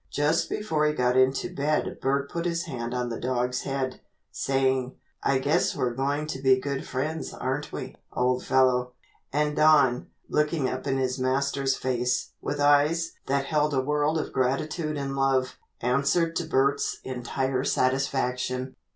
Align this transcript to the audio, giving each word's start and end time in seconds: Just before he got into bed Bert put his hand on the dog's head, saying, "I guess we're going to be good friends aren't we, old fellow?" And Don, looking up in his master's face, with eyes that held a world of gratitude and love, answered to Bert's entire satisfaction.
Just 0.09 0.49
before 0.49 0.87
he 0.87 0.93
got 0.93 1.15
into 1.15 1.53
bed 1.53 1.99
Bert 2.01 2.27
put 2.27 2.47
his 2.47 2.63
hand 2.63 2.91
on 2.95 3.09
the 3.09 3.19
dog's 3.19 3.61
head, 3.61 4.01
saying, 4.31 4.95
"I 5.21 5.37
guess 5.37 5.75
we're 5.75 5.93
going 5.93 6.25
to 6.25 6.41
be 6.41 6.59
good 6.59 6.87
friends 6.87 7.31
aren't 7.35 7.71
we, 7.71 7.95
old 8.11 8.43
fellow?" 8.43 8.93
And 9.31 9.55
Don, 9.55 10.07
looking 10.27 10.67
up 10.67 10.87
in 10.87 10.97
his 10.97 11.19
master's 11.19 11.77
face, 11.77 12.31
with 12.41 12.59
eyes 12.59 13.11
that 13.27 13.45
held 13.45 13.75
a 13.75 13.79
world 13.81 14.17
of 14.17 14.33
gratitude 14.33 14.97
and 14.97 15.15
love, 15.15 15.59
answered 15.81 16.35
to 16.37 16.45
Bert's 16.45 16.97
entire 17.03 17.63
satisfaction. 17.63 18.75